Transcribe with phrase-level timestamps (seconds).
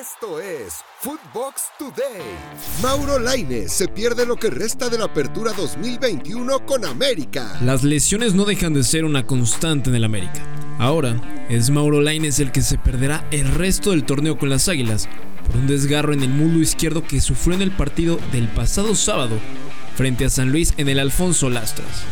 [0.00, 2.20] Esto es Footbox Today.
[2.82, 7.56] Mauro Laine se pierde lo que resta de la apertura 2021 con América.
[7.62, 10.42] Las lesiones no dejan de ser una constante en el América.
[10.80, 15.08] Ahora es Mauro Laines el que se perderá el resto del torneo con las Águilas
[15.46, 19.38] por un desgarro en el muslo izquierdo que sufrió en el partido del pasado sábado
[19.94, 22.02] frente a San Luis en el Alfonso Lastras.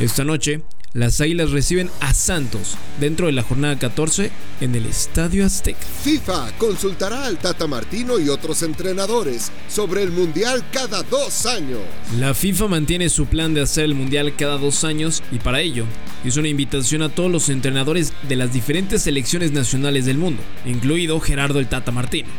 [0.00, 0.60] Esta noche,
[0.96, 4.30] las Águilas reciben a Santos dentro de la jornada 14
[4.62, 5.86] en el Estadio Azteca.
[6.02, 11.80] FIFA consultará al Tata Martino y otros entrenadores sobre el Mundial cada dos años.
[12.18, 15.84] La FIFA mantiene su plan de hacer el Mundial cada dos años y para ello
[16.24, 21.20] hizo una invitación a todos los entrenadores de las diferentes selecciones nacionales del mundo, incluido
[21.20, 22.30] Gerardo el Tata Martino,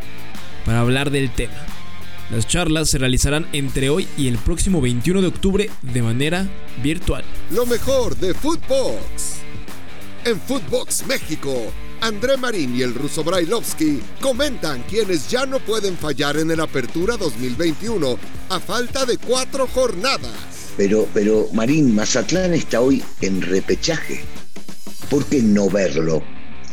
[0.66, 1.54] para hablar del tema.
[2.30, 6.46] Las charlas se realizarán entre hoy y el próximo 21 de octubre de manera
[6.84, 7.24] virtual.
[7.52, 9.38] Lo mejor de Footbox.
[10.26, 16.36] En Footbox México, André Marín y el ruso Brailovsky comentan quienes ya no pueden fallar
[16.36, 18.18] en el Apertura 2021
[18.50, 20.34] a falta de cuatro jornadas.
[20.76, 24.26] Pero, pero Marín, Mazatlán está hoy en repechaje.
[25.10, 26.22] ¿Por qué no verlo?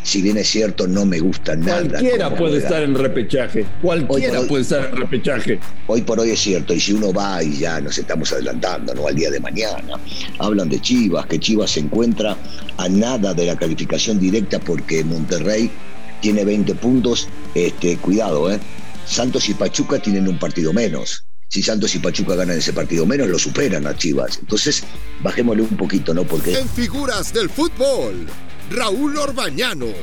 [0.05, 1.89] Si bien es cierto, no me gusta nada.
[1.89, 3.65] Cualquiera puede estar en repechaje.
[3.81, 5.59] Cualquiera puede estar en repechaje.
[5.87, 9.09] Hoy por hoy es cierto, y si uno va y ya nos estamos adelantando, ¿no?
[9.09, 9.99] Al día de mañana.
[10.39, 12.37] Hablan de Chivas, que Chivas se encuentra
[12.77, 15.71] a nada de la calificación directa porque Monterrey
[16.21, 17.27] tiene 20 puntos.
[17.55, 18.61] Este, cuidado, ¿eh?
[19.07, 21.25] Santos y Pachuca tienen un partido menos.
[21.49, 24.39] Si Santos y Pachuca ganan ese partido menos, lo superan a Chivas.
[24.39, 24.83] Entonces,
[25.23, 26.25] bajémosle un poquito, ¿no?
[26.25, 26.59] Porque.
[26.59, 28.27] En figuras del fútbol.
[28.71, 29.95] Raúl Orbañanos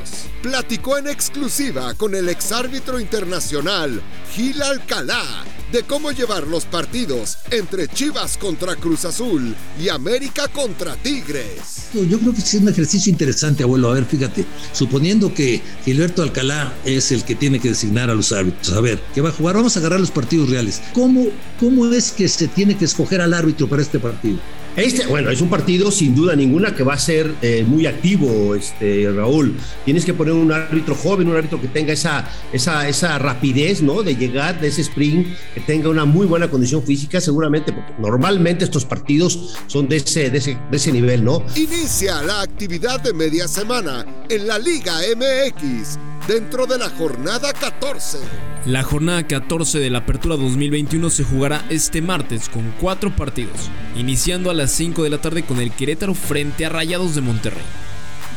[0.44, 4.02] platicó en exclusiva con el exárbitro internacional
[4.34, 10.96] Gil Alcalá de cómo llevar los partidos entre Chivas contra Cruz Azul y América contra
[10.98, 11.90] Tigres.
[11.94, 13.90] Yo creo que es un ejercicio interesante, abuelo.
[13.90, 18.32] A ver, fíjate, suponiendo que Gilberto Alcalá es el que tiene que designar a los
[18.32, 19.56] árbitros, a ver, ¿qué va a jugar?
[19.56, 20.82] Vamos a agarrar los partidos reales.
[20.94, 21.28] ¿Cómo,
[21.60, 24.40] cómo es que se tiene que escoger al árbitro para este partido?
[24.76, 28.56] Este, bueno, es un partido sin duda ninguna que va a ser eh, muy activo,
[28.56, 29.56] este, Raúl.
[29.84, 34.02] Tienes que poner un árbitro joven, un árbitro que tenga esa, esa, esa rapidez, ¿no?
[34.02, 38.64] De llegar, de ese sprint, que tenga una muy buena condición física, seguramente, porque normalmente
[38.64, 41.44] estos partidos son de ese, de ese, de ese nivel, ¿no?
[41.56, 48.20] Inicia la actividad de media semana en la Liga MX dentro de la jornada 14.
[48.66, 54.52] La jornada 14 de la Apertura 2021 se jugará este martes con cuatro partidos, iniciando
[54.52, 57.64] a las 5 de la tarde con el Querétaro frente a Rayados de Monterrey.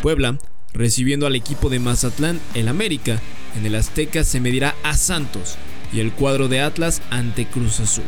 [0.01, 0.39] Puebla,
[0.73, 3.21] recibiendo al equipo de Mazatlán, el América,
[3.59, 5.57] en el Azteca se medirá a Santos
[5.93, 8.05] y el cuadro de Atlas ante Cruz Azul.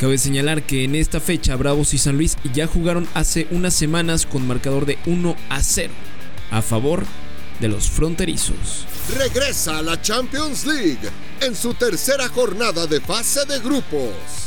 [0.00, 4.24] Cabe señalar que en esta fecha Bravos y San Luis ya jugaron hace unas semanas
[4.24, 5.92] con marcador de 1 a 0
[6.50, 7.04] a favor
[7.60, 8.86] de los fronterizos.
[9.18, 11.10] Regresa a la Champions League
[11.42, 14.43] en su tercera jornada de fase de grupos.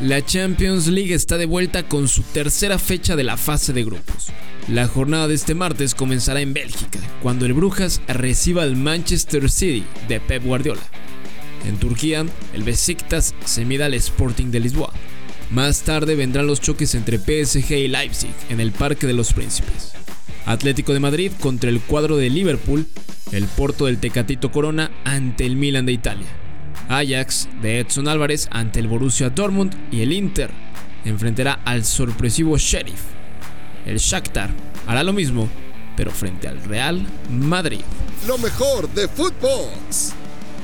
[0.00, 4.28] La Champions League está de vuelta con su tercera fecha de la fase de grupos.
[4.68, 9.84] La jornada de este martes comenzará en Bélgica, cuando el Brujas reciba al Manchester City
[10.06, 10.82] de Pep Guardiola.
[11.66, 14.92] En Turquía, el Besiktas se mida al Sporting de Lisboa.
[15.50, 19.94] Más tarde vendrán los choques entre PSG y Leipzig en el Parque de los Príncipes.
[20.46, 22.86] Atlético de Madrid contra el cuadro de Liverpool,
[23.32, 26.28] el Porto del Tecatito Corona ante el Milan de Italia,
[26.88, 30.50] Ajax de Edson Álvarez ante el Borussia Dortmund y el Inter
[31.04, 33.02] enfrentará al sorpresivo Sheriff.
[33.86, 34.50] El Shakhtar
[34.86, 35.48] hará lo mismo,
[35.96, 37.84] pero frente al Real Madrid.
[38.26, 39.70] Lo mejor de fútbol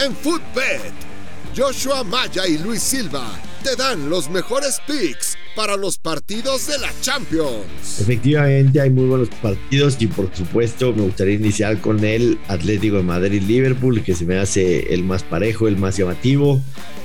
[0.01, 0.93] en Footbet.
[1.57, 3.31] Joshua Maya y Luis Silva
[3.63, 8.01] te dan los mejores picks para los partidos de la Champions.
[8.01, 13.03] Efectivamente, hay muy buenos partidos y por supuesto me gustaría iniciar con el Atlético de
[13.03, 16.61] Madrid-Liverpool, que se me hace el más parejo, el más llamativo.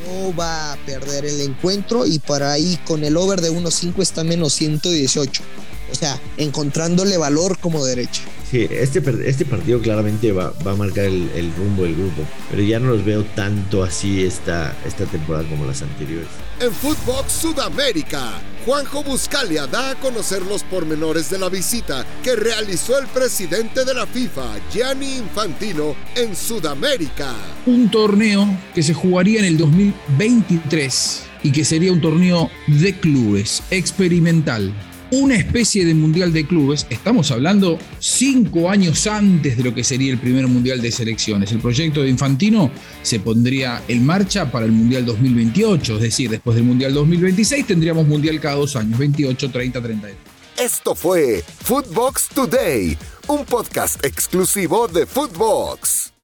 [0.07, 4.23] No va a perder el encuentro y para ahí con el over de 1.5 está
[4.23, 5.43] menos 118.
[5.91, 8.21] O sea, encontrándole valor como derecha.
[8.49, 12.87] Sí, este, este partido claramente va, a marcar el, rumbo del grupo, pero ya no
[12.87, 16.27] los veo tanto así esta, esta temporada como las anteriores.
[16.59, 22.97] En Fútbol Sudamérica, Juanjo Buscalia da a conocer los pormenores de la visita que realizó
[22.97, 27.35] el presidente de la FIFA, Gianni Infantino, en Sudamérica.
[27.67, 33.61] Un torneo que se jugaría en el 2023 y que sería un torneo de clubes,
[33.69, 34.73] experimental
[35.11, 36.85] una especie de mundial de clubes.
[36.89, 41.51] Estamos hablando cinco años antes de lo que sería el primer mundial de selecciones.
[41.51, 42.71] El proyecto de Infantino
[43.01, 48.07] se pondría en marcha para el mundial 2028, es decir, después del mundial 2026 tendríamos
[48.07, 50.17] mundial cada dos años, 28, 30, 32.
[50.59, 52.97] Esto fue Footbox Today,
[53.27, 56.18] un podcast exclusivo de Footbox.